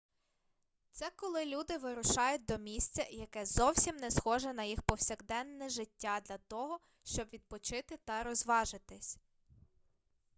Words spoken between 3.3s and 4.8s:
зовсім не схоже на